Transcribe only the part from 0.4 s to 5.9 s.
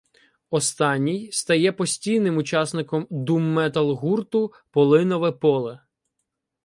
Останній стає постійним учасником думметал гурту Полинове Поле.